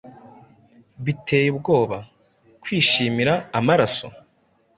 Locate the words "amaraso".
3.59-4.07